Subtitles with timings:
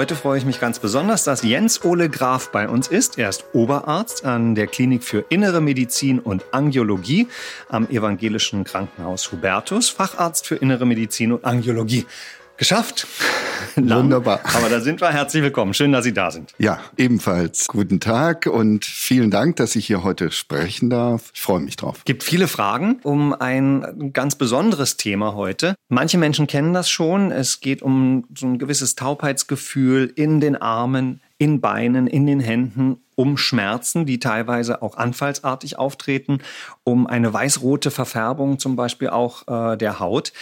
[0.00, 3.18] Heute freue ich mich ganz besonders, dass Jens Ole Graf bei uns ist.
[3.18, 7.28] Er ist Oberarzt an der Klinik für Innere Medizin und Angiologie
[7.68, 12.06] am Evangelischen Krankenhaus Hubertus, Facharzt für Innere Medizin und Angiologie.
[12.56, 13.06] Geschafft.
[13.76, 14.40] Wunderbar.
[14.54, 15.10] Aber da sind wir.
[15.10, 15.74] Herzlich willkommen.
[15.74, 16.54] Schön, dass Sie da sind.
[16.58, 17.68] Ja, ebenfalls.
[17.68, 21.30] Guten Tag und vielen Dank, dass ich hier heute sprechen darf.
[21.34, 22.02] Ich freue mich drauf.
[22.04, 25.74] Gibt viele Fragen um ein ganz besonderes Thema heute.
[25.88, 27.30] Manche Menschen kennen das schon.
[27.32, 32.98] Es geht um so ein gewisses Taubheitsgefühl in den Armen, in Beinen, in den Händen,
[33.14, 36.38] um Schmerzen, die teilweise auch anfallsartig auftreten,
[36.84, 40.32] um eine weißrote Verfärbung zum Beispiel auch äh, der Haut.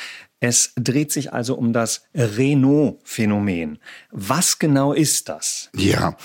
[0.41, 3.79] Es dreht sich also um das Renault-Phänomen.
[4.13, 5.69] Was genau ist das?
[5.75, 6.17] Ja,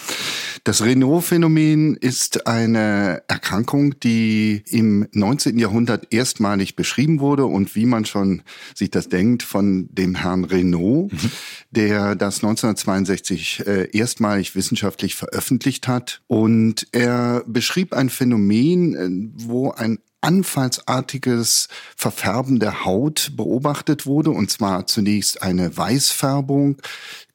[0.63, 5.57] das Renault-Phänomen ist eine Erkrankung, die im 19.
[5.57, 8.43] Jahrhundert erstmalig beschrieben wurde und wie man schon
[8.75, 11.31] sich das denkt, von dem Herrn Renault, mhm.
[11.71, 16.21] der das 1962 äh, erstmalig wissenschaftlich veröffentlicht hat.
[16.27, 24.49] Und er beschrieb ein Phänomen, äh, wo ein anfallsartiges Verfärben der Haut beobachtet wurde, und
[24.49, 26.77] zwar zunächst eine Weißfärbung,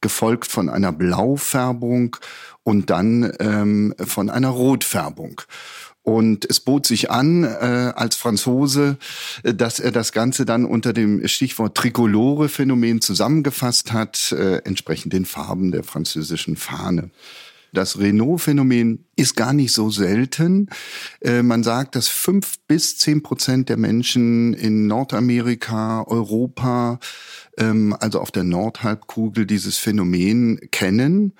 [0.00, 2.16] gefolgt von einer Blaufärbung
[2.62, 5.42] und dann ähm, von einer Rotfärbung.
[6.02, 8.96] Und es bot sich an, äh, als Franzose,
[9.42, 15.26] äh, dass er das Ganze dann unter dem Stichwort Tricolore-Phänomen zusammengefasst hat, äh, entsprechend den
[15.26, 17.10] Farben der französischen Fahne.
[17.78, 20.68] Das Renault-Phänomen ist gar nicht so selten.
[21.20, 26.98] Äh, man sagt, dass fünf bis zehn Prozent der Menschen in Nordamerika, Europa,
[27.56, 31.34] ähm, also auf der Nordhalbkugel dieses Phänomen kennen.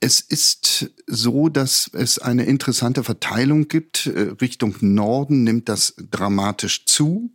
[0.00, 4.06] Es ist so, dass es eine interessante Verteilung gibt.
[4.06, 7.34] Äh, Richtung Norden nimmt das dramatisch zu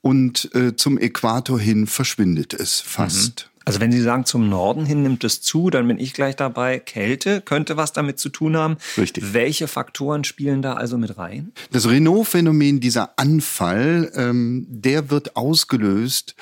[0.00, 3.48] und äh, zum Äquator hin verschwindet es fast.
[3.48, 3.53] Mhm.
[3.64, 6.78] Also wenn Sie sagen, zum Norden hin nimmt es zu, dann bin ich gleich dabei.
[6.78, 8.76] Kälte könnte was damit zu tun haben.
[8.98, 9.32] Richtig.
[9.32, 11.52] Welche Faktoren spielen da also mit rein?
[11.70, 16.34] Das Renault-Phänomen, dieser Anfall, ähm, der wird ausgelöst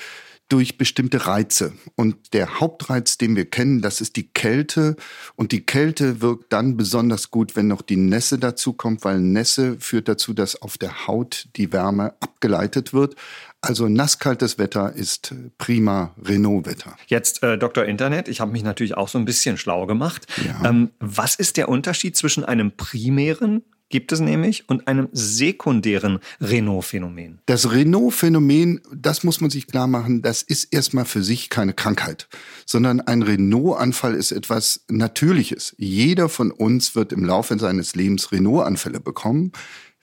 [0.49, 1.73] durch bestimmte Reize.
[1.95, 4.95] Und der Hauptreiz, den wir kennen, das ist die Kälte.
[5.35, 9.77] Und die Kälte wirkt dann besonders gut, wenn noch die Nässe dazu kommt, weil Nässe
[9.79, 13.15] führt dazu, dass auf der Haut die Wärme abgeleitet wird.
[13.61, 16.97] Also nasskaltes Wetter ist prima Renault-Wetter.
[17.07, 17.85] Jetzt äh, Dr.
[17.85, 20.27] Internet, ich habe mich natürlich auch so ein bisschen schlau gemacht.
[20.45, 20.69] Ja.
[20.69, 27.37] Ähm, was ist der Unterschied zwischen einem primären gibt es nämlich und einem sekundären Renault-Phänomen.
[27.45, 32.27] Das Renault-Phänomen, das muss man sich klar machen, das ist erstmal für sich keine Krankheit,
[32.65, 35.75] sondern ein Renault-Anfall ist etwas Natürliches.
[35.77, 39.51] Jeder von uns wird im Laufe seines Lebens Renault-Anfälle bekommen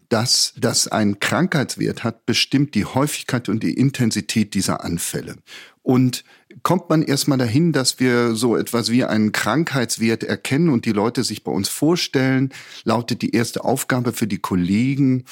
[0.09, 5.37] dass das einen Krankheitswert hat, bestimmt die Häufigkeit und die Intensität dieser Anfälle.
[5.83, 6.25] Und
[6.63, 11.25] kommt man erstmal dahin, dass wir so etwas wie einen Krankheitswert erkennen und die Leute
[11.25, 12.53] sich bei uns vorstellen,
[12.85, 15.25] lautet die erste Aufgabe für die Kollegen,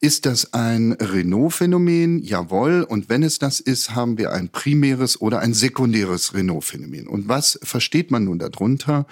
[0.00, 2.22] ist das ein Renault-Phänomen?
[2.22, 2.82] Jawohl.
[2.84, 7.08] Und wenn es das ist, haben wir ein primäres oder ein sekundäres Renault-Phänomen.
[7.08, 9.08] Und was versteht man nun darunter?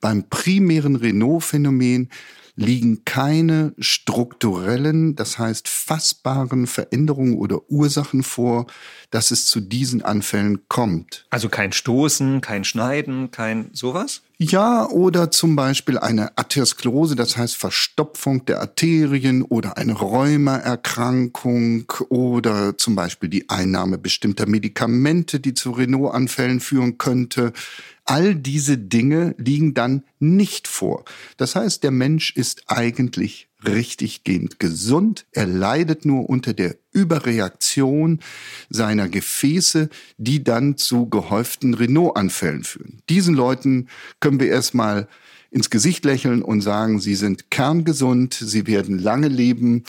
[0.00, 2.08] Beim primären Renault-Phänomen
[2.60, 8.66] liegen keine strukturellen, das heißt fassbaren Veränderungen oder Ursachen vor,
[9.10, 11.26] dass es zu diesen Anfällen kommt.
[11.30, 14.22] Also kein Stoßen, kein Schneiden, kein sowas?
[14.36, 22.76] Ja, oder zum Beispiel eine Arteriosklerose, das heißt Verstopfung der Arterien oder eine Rheumaerkrankung oder
[22.76, 27.52] zum Beispiel die Einnahme bestimmter Medikamente, die zu Renault-Anfällen führen könnte.
[28.10, 31.04] All diese Dinge liegen dann nicht vor.
[31.36, 35.26] Das heißt, der Mensch ist eigentlich richtiggehend gesund.
[35.30, 38.18] Er leidet nur unter der Überreaktion
[38.68, 43.00] seiner Gefäße, die dann zu gehäuften Renault-Anfällen führen.
[43.08, 43.86] Diesen Leuten
[44.18, 45.06] können wir erstmal
[45.52, 49.84] ins Gesicht lächeln und sagen, sie sind kerngesund, sie werden lange leben.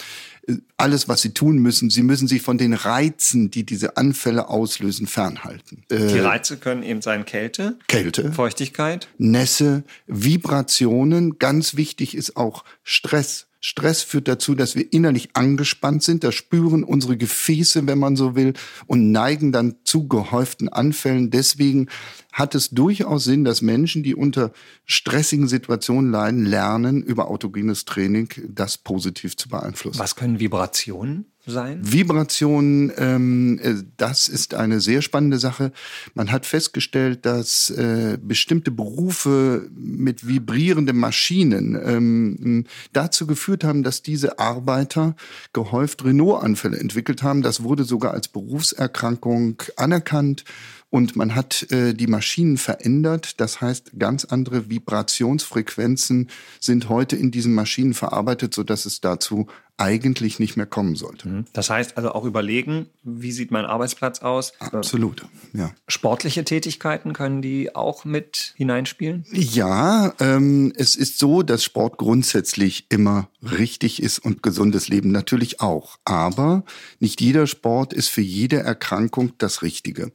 [0.78, 5.06] Alles, was sie tun müssen, sie müssen sich von den Reizen, die diese Anfälle auslösen,
[5.06, 5.84] fernhalten.
[5.92, 11.38] Die äh, Reize können eben sein Kälte, Kälte, Feuchtigkeit, Nässe, Vibrationen.
[11.38, 13.48] Ganz wichtig ist auch Stress.
[13.63, 16.24] Stress führt dazu, dass wir innerlich angespannt sind.
[16.24, 18.54] Das spüren unsere Gefäße, wenn man so will,
[18.88, 21.30] und neigen dann zu gehäuften Anfällen.
[21.30, 21.88] Deswegen
[22.34, 24.52] hat es durchaus Sinn, dass Menschen, die unter
[24.86, 30.00] stressigen Situationen leiden, lernen, über autogenes Training das positiv zu beeinflussen.
[30.00, 31.80] Was können Vibrationen sein?
[31.82, 35.72] Vibrationen, ähm, äh, das ist eine sehr spannende Sache.
[36.14, 44.02] Man hat festgestellt, dass äh, bestimmte Berufe mit vibrierenden Maschinen ähm, dazu geführt haben, dass
[44.02, 45.16] diese Arbeiter
[45.54, 47.42] gehäuft Renault-Anfälle entwickelt haben.
[47.42, 50.44] Das wurde sogar als Berufserkrankung anerkannt
[50.92, 53.40] und man hat äh, die Maschinen verändert.
[53.40, 56.30] Das heißt, ganz andere Vibrationsfrequenzen
[56.60, 59.48] sind heute in diesen Maschinen verarbeitet, sodass es dazu
[59.78, 61.28] eigentlich nicht mehr kommen sollte.
[61.28, 61.46] Mhm.
[61.54, 64.54] Das heißt also auch überlegen, wie sieht mein Arbeitsplatz aus?
[64.60, 65.72] Absolut, ja.
[65.88, 69.26] Sportliche Tätigkeiten können die auch mit hineinspielen?
[69.32, 75.62] Ja, ähm, es ist so, dass Sport grundsätzlich immer richtig ist und gesundes Leben natürlich
[75.62, 75.98] auch.
[76.06, 76.64] Aber
[77.00, 80.12] nicht jeder Sport ist für jede Erkrankung das Richtige.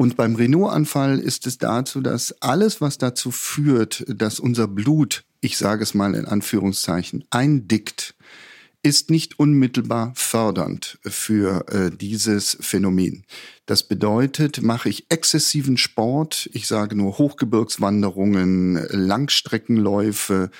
[0.00, 5.58] Und beim Renault-Anfall ist es dazu, dass alles, was dazu führt, dass unser Blut, ich
[5.58, 8.14] sage es mal in Anführungszeichen, eindickt,
[8.82, 13.26] ist nicht unmittelbar fördernd für äh, dieses Phänomen.
[13.66, 20.50] Das bedeutet, mache ich exzessiven Sport, ich sage nur Hochgebirgswanderungen, Langstreckenläufe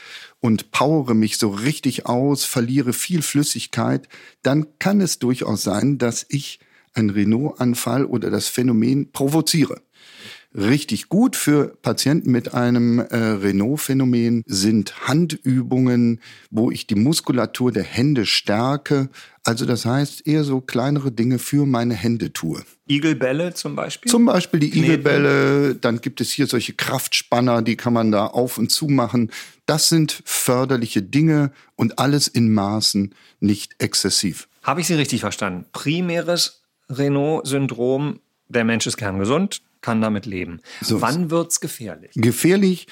[0.41, 4.07] und powere mich so richtig aus, verliere viel Flüssigkeit,
[4.43, 6.61] dann kann es durchaus sein, dass ich
[6.95, 9.81] ein Renault-Anfall oder das Phänomen provoziere.
[10.53, 16.21] Richtig gut für Patienten mit einem äh, Renault-Phänomen sind Handübungen,
[16.51, 19.11] wo ich die Muskulatur der Hände stärke.
[19.45, 22.65] Also das heißt eher so kleinere Dinge für meine Hände tue.
[22.89, 24.11] Igelbälle zum Beispiel?
[24.11, 24.87] Zum Beispiel die Kneten.
[24.87, 25.77] Igelbälle.
[25.77, 29.31] Dann gibt es hier solche Kraftspanner, die kann man da auf und zu machen.
[29.67, 34.49] Das sind förderliche Dinge und alles in Maßen, nicht exzessiv.
[34.65, 35.65] Habe ich Sie richtig verstanden?
[35.73, 36.60] Primäres
[36.91, 40.61] Renault-Syndrom, der Mensch ist kerngesund, kann damit leben.
[40.81, 42.13] So Wann wird's gefährlich?
[42.15, 42.87] Gefährlich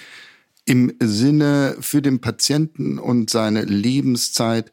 [0.64, 4.70] im Sinne für den Patienten und seine Lebenszeit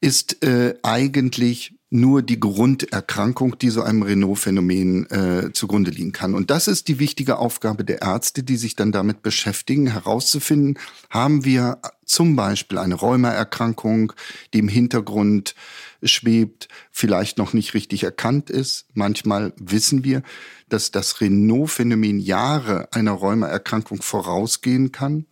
[0.00, 6.34] ist äh, eigentlich nur die Grunderkrankung, die so einem Renault-Phänomen äh, zugrunde liegen kann.
[6.34, 10.76] Und das ist die wichtige Aufgabe der Ärzte, die sich dann damit beschäftigen, herauszufinden,
[11.08, 14.12] haben wir zum Beispiel eine Rheumaerkrankung,
[14.52, 15.54] die im Hintergrund
[16.02, 18.86] schwebt, vielleicht noch nicht richtig erkannt ist.
[18.94, 20.24] Manchmal wissen wir,
[20.68, 25.26] dass das Renault-Phänomen Jahre einer Rheumaerkrankung vorausgehen kann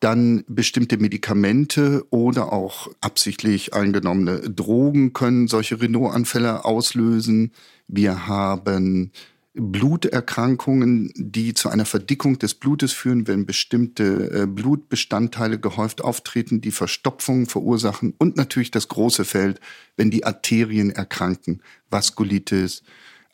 [0.00, 7.52] dann bestimmte Medikamente oder auch absichtlich eingenommene Drogen können solche Renault-Anfälle auslösen.
[7.86, 9.12] Wir haben
[9.52, 16.70] Bluterkrankungen, die zu einer Verdickung des Blutes führen, wenn bestimmte äh, Blutbestandteile gehäuft auftreten, die
[16.70, 19.60] Verstopfungen verursachen und natürlich das große Feld,
[19.96, 22.82] wenn die Arterien erkranken, Vaskulitis,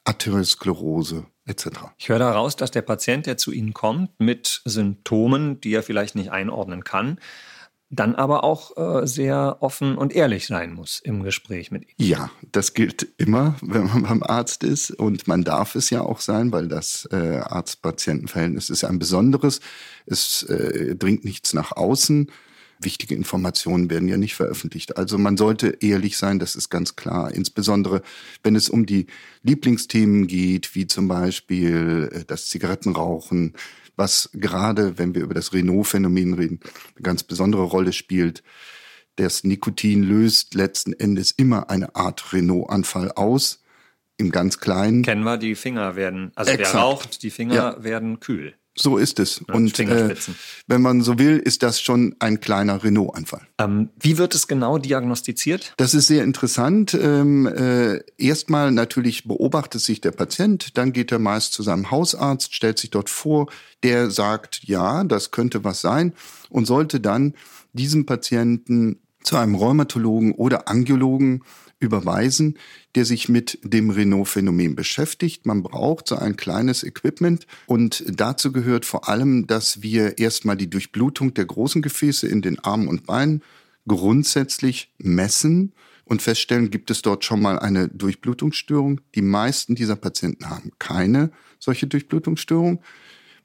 [0.05, 1.69] Arteriosklerose etc.
[1.97, 6.15] Ich höre daraus, dass der Patient, der zu Ihnen kommt mit Symptomen, die er vielleicht
[6.15, 7.19] nicht einordnen kann,
[7.89, 11.95] dann aber auch äh, sehr offen und ehrlich sein muss im Gespräch mit Ihnen.
[12.09, 16.21] Ja, das gilt immer, wenn man beim Arzt ist und man darf es ja auch
[16.21, 19.61] sein, weil das äh, Arzt-Patienten-Verhältnis ist ein besonderes.
[20.05, 22.31] Es äh, dringt nichts nach außen
[22.79, 24.97] wichtige Informationen werden ja nicht veröffentlicht.
[24.97, 27.33] Also man sollte ehrlich sein, das ist ganz klar.
[27.33, 28.03] Insbesondere
[28.43, 29.07] wenn es um die
[29.43, 33.55] Lieblingsthemen geht, wie zum Beispiel äh, das Zigarettenrauchen,
[33.97, 36.61] was gerade, wenn wir über das Renault-Phänomen reden,
[36.95, 38.43] eine ganz besondere Rolle spielt.
[39.17, 43.63] Das Nikotin löst letzten Endes immer eine Art Renault-Anfall aus.
[44.19, 45.03] Im ganz Kleinen.
[45.03, 46.75] Kennen wir, die Finger werden, also Exakt.
[46.75, 47.85] wer raucht, die Finger ja.
[47.85, 48.55] werden kühl.
[48.79, 49.43] So ist es.
[49.49, 50.15] Ja, und äh,
[50.67, 53.41] wenn man so will, ist das schon ein kleiner Renault-Anfall.
[53.59, 55.73] Ähm, wie wird es genau diagnostiziert?
[55.79, 56.93] Das ist sehr interessant.
[56.95, 62.55] Ähm, äh, erstmal natürlich beobachtet sich der Patient, dann geht er meist zu seinem Hausarzt,
[62.55, 63.47] stellt sich dort vor,
[63.83, 66.13] der sagt, ja, das könnte was sein
[66.51, 67.35] und sollte dann
[67.73, 71.43] diesem Patienten zu einem Rheumatologen oder Angiologen
[71.79, 72.57] überweisen,
[72.95, 75.45] der sich mit dem Renault-Phänomen beschäftigt.
[75.45, 80.71] Man braucht so ein kleines Equipment und dazu gehört vor allem, dass wir erstmal die
[80.71, 83.43] Durchblutung der großen Gefäße in den Armen und Beinen
[83.87, 85.73] grundsätzlich messen
[86.05, 89.01] und feststellen, gibt es dort schon mal eine Durchblutungsstörung.
[89.17, 92.81] Die meisten dieser Patienten haben keine solche Durchblutungsstörung.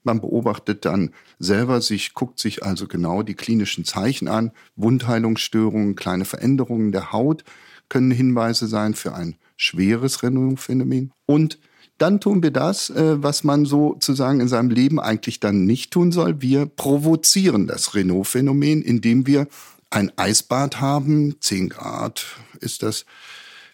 [0.04, 6.24] Man beobachtet dann selber sich, guckt sich also genau die klinischen Zeichen an, Wundheilungsstörungen, kleine
[6.24, 7.44] Veränderungen der Haut
[7.92, 11.12] können Hinweise sein für ein schweres Renault-Phänomen.
[11.26, 11.58] Und
[11.98, 16.10] dann tun wir das, äh, was man sozusagen in seinem Leben eigentlich dann nicht tun
[16.10, 16.40] soll.
[16.40, 19.46] Wir provozieren das Renault-Phänomen, indem wir
[19.90, 21.36] ein Eisbad haben.
[21.40, 22.24] 10 Grad
[22.60, 23.04] ist das.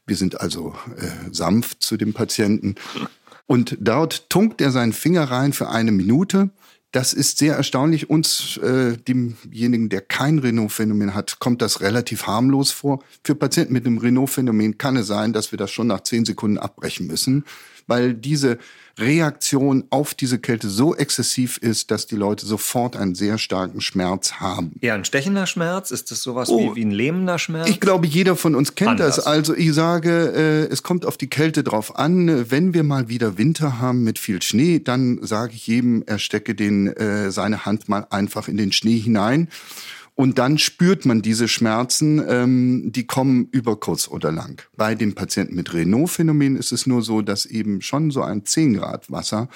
[0.04, 2.75] Wir sind also äh, sanft zu dem Patienten
[3.49, 6.50] Und dort tunkt er seinen Finger rein für eine Minute.
[6.93, 8.11] Das ist sehr erstaunlich.
[8.11, 13.02] Uns, äh, demjenigen, der kein Renault-Phänomen hat, kommt das relativ harmlos vor.
[13.25, 16.59] Für Patienten mit einem Renault-Phänomen kann es sein, dass wir das schon nach zehn Sekunden
[16.59, 17.45] abbrechen müssen,
[17.88, 18.59] weil diese
[18.99, 24.35] Reaktion auf diese Kälte so exzessiv ist, dass die Leute sofort einen sehr starken Schmerz
[24.35, 24.73] haben.
[24.80, 25.90] Ja, ein stechender Schmerz?
[25.90, 27.68] Ist das sowas oh, wie, wie ein lähmender Schmerz?
[27.68, 29.16] Ich glaube, jeder von uns kennt Anders.
[29.16, 29.26] das.
[29.26, 32.50] Also ich sage, äh, es kommt auf die Kälte drauf an.
[32.50, 36.54] Wenn wir mal wieder Winter haben mit viel Schnee, dann sage ich jedem, er stecke
[36.54, 39.49] den, äh, seine Hand mal einfach in den Schnee hinein
[40.18, 44.60] und dann spürt man diese Schmerzen, ähm, die kommen über kurz oder lang.
[44.76, 48.75] Bei dem Patienten mit Renault-Phänomen ist es nur so, dass eben schon so ein 10
[48.75, 49.48] Grad Wasser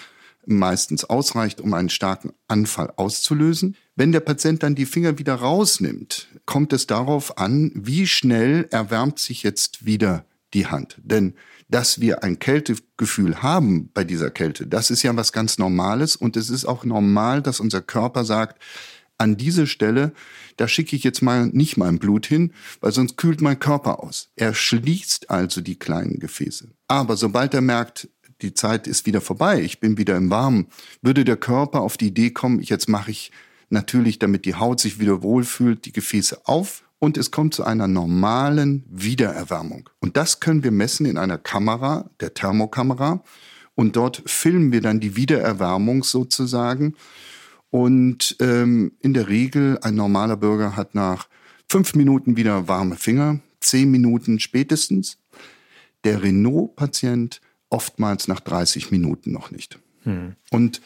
[0.46, 3.74] meistens ausreicht, um einen starken Anfall auszulösen.
[3.96, 9.18] Wenn der Patient dann die Finger wieder rausnimmt, kommt es darauf an, wie schnell erwärmt
[9.18, 10.96] sich jetzt wieder die Hand.
[11.02, 11.34] Denn
[11.70, 16.36] dass wir ein Kältegefühl haben bei dieser Kälte, das ist ja was ganz Normales und
[16.36, 18.62] es ist auch normal, dass unser Körper sagt,
[19.22, 20.12] an diese Stelle,
[20.56, 24.30] da schicke ich jetzt mal nicht mein Blut hin, weil sonst kühlt mein Körper aus.
[24.36, 26.68] Er schließt also die kleinen Gefäße.
[26.88, 28.08] Aber sobald er merkt,
[28.42, 30.66] die Zeit ist wieder vorbei, ich bin wieder im Warmen,
[31.00, 33.30] würde der Körper auf die Idee kommen, jetzt mache ich
[33.70, 37.86] natürlich, damit die Haut sich wieder wohlfühlt, die Gefäße auf und es kommt zu einer
[37.86, 39.88] normalen Wiedererwärmung.
[40.00, 43.22] Und das können wir messen in einer Kamera, der Thermokamera.
[43.74, 46.94] Und dort filmen wir dann die Wiedererwärmung sozusagen
[47.72, 51.26] und ähm, in der Regel, ein normaler Bürger hat nach
[51.70, 55.16] fünf Minuten wieder warme Finger, zehn Minuten spätestens.
[56.04, 59.78] Der Renault-Patient oftmals nach 30 Minuten noch nicht.
[60.02, 60.36] Hm.
[60.50, 60.82] Und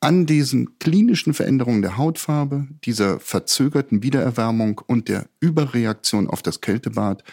[0.00, 7.24] an diesen klinischen Veränderungen der Hautfarbe, dieser verzögerten Wiedererwärmung und der Überreaktion auf das Kältebad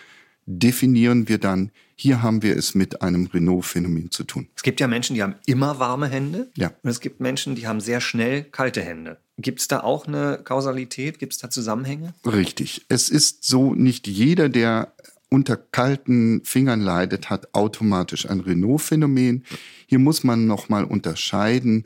[0.46, 4.48] definieren wir dann, hier haben wir es mit einem Renault-Phänomen zu tun.
[4.56, 6.50] Es gibt ja Menschen, die haben immer warme Hände.
[6.56, 6.72] Ja.
[6.84, 9.18] Und es gibt Menschen, die haben sehr schnell kalte Hände.
[9.38, 11.20] Gibt es da auch eine Kausalität?
[11.20, 12.14] Gibt es da Zusammenhänge?
[12.26, 12.86] Richtig.
[12.90, 14.94] Es ist so, nicht jeder, der
[15.30, 19.44] unter kalten Fingern leidet, hat automatisch ein Renault-Phänomen.
[19.88, 21.86] Hier muss man nochmal unterscheiden.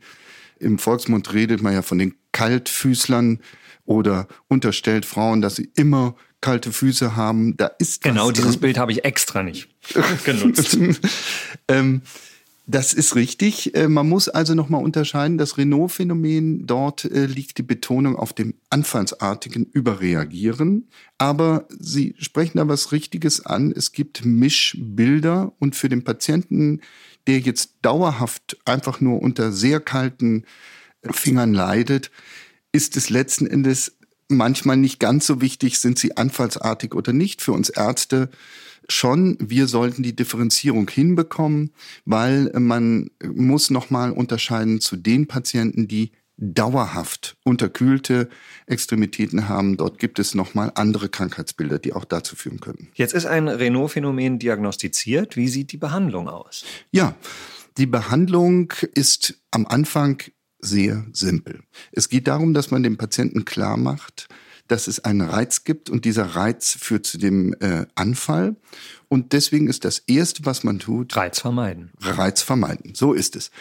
[0.59, 3.39] Im Volksmund redet man ja von den Kaltfüßlern
[3.85, 7.58] oder unterstellt Frauen, dass sie immer kalte Füße haben.
[7.58, 8.62] Da ist genau dieses drin.
[8.62, 9.69] Bild habe ich extra nicht
[10.25, 10.77] genutzt.
[11.67, 12.01] ähm,
[12.72, 13.74] das ist richtig.
[13.75, 15.39] Äh, man muss also nochmal unterscheiden.
[15.39, 20.88] Das Renault-Phänomen, dort äh, liegt die Betonung auf dem anfallsartigen Überreagieren.
[21.17, 23.74] Aber Sie sprechen da was Richtiges an.
[23.75, 26.81] Es gibt Mischbilder und für den Patienten,
[27.25, 30.46] der jetzt dauerhaft einfach nur unter sehr kalten
[31.03, 32.12] Fingern leidet,
[32.72, 33.98] ist es letzten Endes
[34.29, 37.41] manchmal nicht ganz so wichtig, sind sie anfallsartig oder nicht.
[37.41, 38.29] Für uns Ärzte
[38.88, 41.71] schon, wir sollten die Differenzierung hinbekommen,
[42.05, 48.29] weil man muss nochmal unterscheiden zu den Patienten, die dauerhaft unterkühlte
[48.65, 49.75] Extremitäten haben.
[49.75, 52.88] Dort gibt es nochmal andere Krankheitsbilder, die auch dazu führen können.
[52.93, 55.36] Jetzt ist ein Renault-Phänomen diagnostiziert.
[55.36, 56.63] Wie sieht die Behandlung aus?
[56.91, 57.15] Ja,
[57.77, 60.21] die Behandlung ist am Anfang
[60.59, 61.61] sehr simpel.
[61.91, 64.27] Es geht darum, dass man dem Patienten klar macht,
[64.67, 68.55] dass es einen Reiz gibt und dieser Reiz führt zu dem äh, Anfall.
[69.07, 71.15] Und deswegen ist das Erste, was man tut.
[71.15, 71.91] Reiz vermeiden.
[71.99, 72.93] Reiz vermeiden.
[72.93, 73.51] So ist es.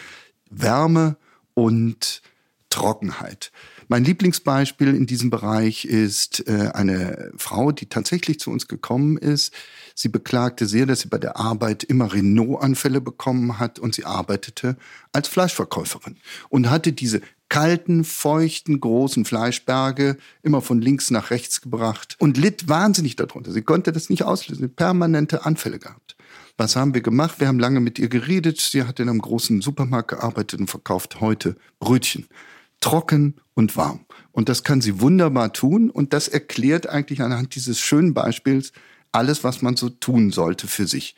[0.49, 1.17] Wärme
[1.55, 2.21] und
[2.69, 3.51] Trockenheit.
[3.91, 9.51] Mein Lieblingsbeispiel in diesem Bereich ist äh, eine Frau, die tatsächlich zu uns gekommen ist.
[9.95, 14.77] Sie beklagte sehr, dass sie bei der Arbeit immer Renault-Anfälle bekommen hat und sie arbeitete
[15.11, 16.17] als Fleischverkäuferin
[16.49, 22.69] und hatte diese kalten, feuchten, großen Fleischberge immer von links nach rechts gebracht und litt
[22.69, 23.51] wahnsinnig darunter.
[23.51, 26.15] Sie konnte das nicht auslösen, permanente Anfälle gehabt.
[26.57, 27.39] Was haben wir gemacht?
[27.39, 28.59] Wir haben lange mit ihr geredet.
[28.59, 32.27] Sie hat in einem großen Supermarkt gearbeitet und verkauft heute Brötchen
[32.79, 34.05] trocken und warm.
[34.31, 35.89] Und das kann sie wunderbar tun.
[35.89, 38.71] Und das erklärt eigentlich anhand dieses schönen Beispiels
[39.11, 41.15] alles, was man so tun sollte für sich.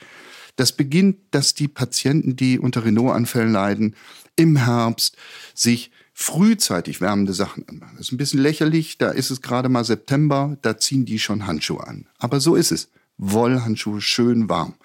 [0.56, 3.96] Das beginnt, dass die Patienten, die unter Renault-Anfällen leiden,
[4.36, 5.18] im Herbst
[5.54, 7.96] sich frühzeitig wärmende Sachen anmachen.
[7.98, 11.48] Das ist ein bisschen lächerlich, da ist es gerade mal September, da ziehen die schon
[11.48, 12.08] Handschuhe an.
[12.18, 12.90] Aber so ist es.
[13.18, 14.76] Wollhandschuhe schön warm.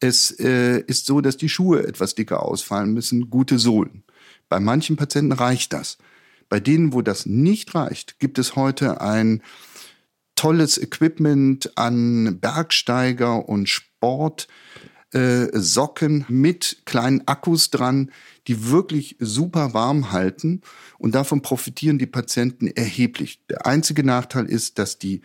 [0.00, 4.04] Es äh, ist so, dass die Schuhe etwas dicker ausfallen müssen, gute Sohlen.
[4.48, 5.98] Bei manchen Patienten reicht das.
[6.48, 9.42] Bei denen, wo das nicht reicht, gibt es heute ein
[10.36, 14.48] tolles Equipment an Bergsteiger und Sportsocken
[16.20, 18.10] äh, mit kleinen Akkus dran,
[18.46, 20.60] die wirklich super warm halten
[20.98, 23.40] und davon profitieren die Patienten erheblich.
[23.48, 25.22] Der einzige Nachteil ist, dass die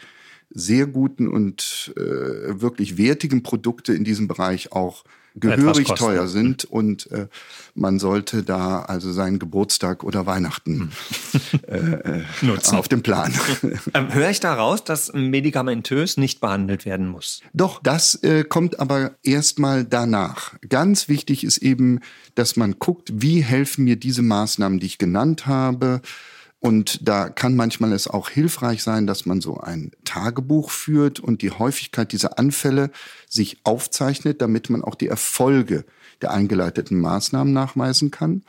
[0.50, 5.04] sehr guten und äh, wirklich wertigen Produkte in diesem Bereich auch
[5.40, 7.28] gehörig teuer sind und äh,
[7.76, 10.92] man sollte da also seinen Geburtstag oder Weihnachten
[11.32, 11.60] hm.
[11.68, 12.76] äh, äh, Nutzen.
[12.76, 13.34] auf dem Plan.
[13.94, 17.42] Ähm, höre ich daraus, dass medikamentös nicht behandelt werden muss?
[17.54, 20.56] Doch, das äh, kommt aber erstmal danach.
[20.68, 22.00] Ganz wichtig ist eben,
[22.36, 26.02] dass man guckt, wie helfen mir diese Maßnahmen, die ich genannt habe.
[26.62, 31.42] Und da kann manchmal es auch hilfreich sein, dass man so ein Tagebuch führt und
[31.42, 32.92] die Häufigkeit dieser Anfälle
[33.30, 35.86] sich aufzeichnet, damit man auch die Erfolge
[36.22, 38.44] der eingeleiteten Maßnahmen nachweisen kann.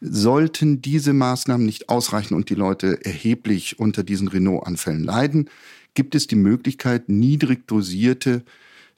[0.00, 5.50] Sollten diese Maßnahmen nicht ausreichen und die Leute erheblich unter diesen Renault-Anfällen leiden,
[5.94, 8.44] gibt es die Möglichkeit, niedrig dosierte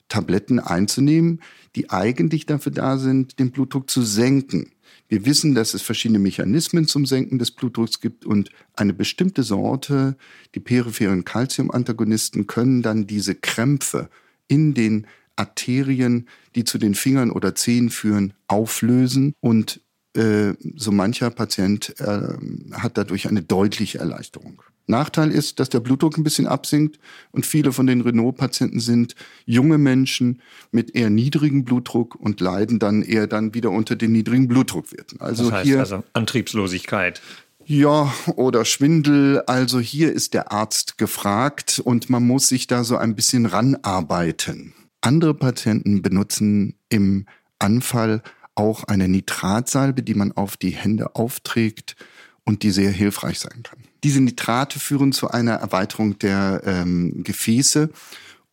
[0.09, 1.41] Tabletten einzunehmen,
[1.75, 4.72] die eigentlich dafür da sind, den Blutdruck zu senken.
[5.13, 10.17] Wir wissen, dass es verschiedene Mechanismen zum Senken des Blutdrucks gibt und eine bestimmte Sorte,
[10.55, 14.09] die peripheren Calcium-Antagonisten, können dann diese Krämpfe
[14.47, 15.05] in den
[15.35, 19.81] Arterien, die zu den Fingern oder Zehen führen, auflösen und
[20.15, 22.29] äh, so mancher Patient äh,
[22.71, 24.63] hat dadurch eine deutliche Erleichterung.
[24.87, 26.99] Nachteil ist, dass der Blutdruck ein bisschen absinkt
[27.31, 33.01] und viele von den Renault-Patienten sind junge Menschen mit eher niedrigem Blutdruck und leiden dann
[33.01, 35.21] eher dann wieder unter den niedrigen Blutdruckwerten.
[35.21, 37.21] Also das heißt hier also Antriebslosigkeit.
[37.65, 39.41] Ja, oder Schwindel.
[39.47, 44.73] Also hier ist der Arzt gefragt und man muss sich da so ein bisschen ranarbeiten.
[44.99, 47.25] Andere Patienten benutzen im
[47.59, 48.21] Anfall
[48.55, 51.95] auch eine Nitratsalbe, die man auf die Hände aufträgt
[52.43, 53.79] und die sehr hilfreich sein kann.
[54.03, 57.89] Diese Nitrate führen zu einer Erweiterung der ähm, Gefäße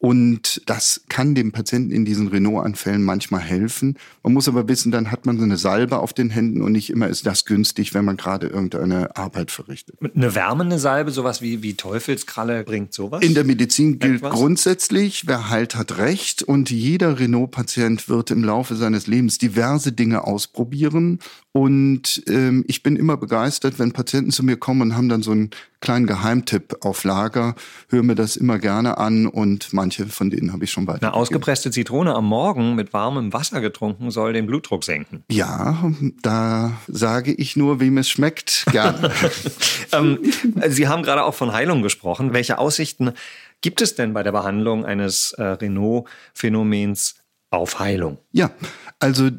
[0.02, 3.98] und das kann dem Patienten in diesen Renault-Anfällen manchmal helfen.
[4.22, 6.88] Man muss aber wissen, dann hat man so eine Salbe auf den Händen und nicht
[6.88, 9.96] immer ist das günstig, wenn man gerade irgendeine Arbeit verrichtet.
[10.00, 13.22] Eine wärmende Salbe, sowas wie, wie Teufelskralle, bringt sowas?
[13.22, 14.32] In der Medizin gilt Etwas?
[14.32, 16.42] grundsätzlich, wer heilt, hat Recht.
[16.42, 21.18] Und jeder Renault-Patient wird im Laufe seines Lebens diverse Dinge ausprobieren.
[21.52, 25.32] Und ähm, ich bin immer begeistert, wenn Patienten zu mir kommen und haben dann so
[25.32, 27.56] einen kleinen Geheimtipp auf Lager,
[27.88, 31.08] höre mir das immer gerne an und manche von denen habe ich schon weiter.
[31.08, 35.24] Eine ausgepresste Zitrone am Morgen mit warmem Wasser getrunken soll den Blutdruck senken.
[35.28, 35.90] Ja,
[36.22, 39.10] da sage ich nur, wem es schmeckt, gerne.
[39.92, 40.20] ähm,
[40.68, 42.32] Sie haben gerade auch von Heilung gesprochen.
[42.32, 43.12] Welche Aussichten
[43.60, 47.16] gibt es denn bei der Behandlung eines äh, Renault-Phänomens
[47.50, 48.18] auf Heilung?
[48.30, 48.52] Ja,
[49.00, 49.30] also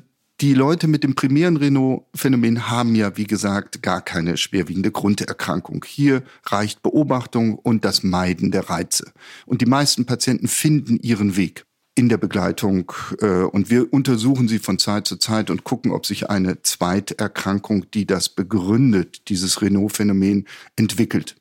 [0.41, 5.85] die Leute mit dem primären Renault-Phänomen haben ja, wie gesagt, gar keine schwerwiegende Grunderkrankung.
[5.87, 9.11] Hier reicht Beobachtung und das Meiden der Reize.
[9.45, 14.57] Und die meisten Patienten finden ihren Weg in der Begleitung äh, und wir untersuchen sie
[14.57, 20.47] von Zeit zu Zeit und gucken, ob sich eine Zweiterkrankung, die das begründet, dieses Renault-Phänomen
[20.75, 21.35] entwickelt.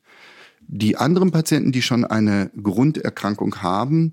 [0.60, 4.12] Die anderen Patienten, die schon eine Grunderkrankung haben,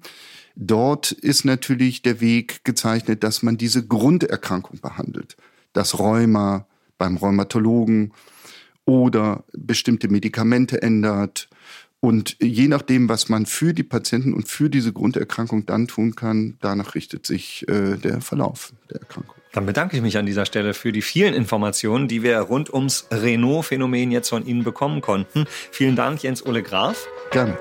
[0.60, 5.38] Dort ist natürlich der Weg gezeichnet, dass man diese Grunderkrankung behandelt.
[5.74, 6.65] Das Rheuma
[6.98, 8.12] beim Rheumatologen
[8.84, 11.48] oder bestimmte Medikamente ändert.
[12.00, 16.58] Und je nachdem, was man für die Patienten und für diese Grunderkrankung dann tun kann,
[16.60, 19.36] danach richtet sich äh, der Verlauf der Erkrankung.
[19.54, 23.08] Dann bedanke ich mich an dieser Stelle für die vielen Informationen, die wir rund ums
[23.12, 25.46] Renault-Phänomen jetzt von Ihnen bekommen konnten.
[25.72, 27.08] Vielen Dank, Jens Ole Graf.
[27.32, 27.58] Gerne.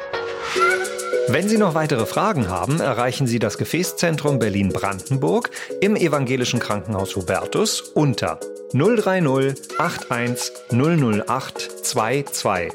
[1.29, 7.81] Wenn Sie noch weitere Fragen haben, erreichen Sie das Gefäßzentrum Berlin-Brandenburg im Evangelischen Krankenhaus Hubertus
[7.81, 8.39] unter
[8.73, 12.73] 030 81 008 223.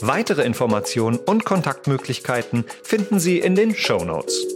[0.00, 4.51] Weitere Informationen und Kontaktmöglichkeiten finden Sie in den Show Notes.